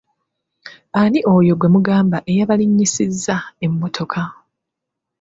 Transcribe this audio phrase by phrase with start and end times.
[1.01, 4.21] Ani oyo gwe mugamba eyabalinyisiza emmotoka?